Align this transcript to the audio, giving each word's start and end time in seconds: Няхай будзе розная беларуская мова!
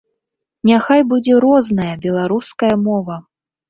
Няхай 0.69 1.05
будзе 1.13 1.33
розная 1.45 1.93
беларуская 2.09 2.75
мова! 2.91 3.25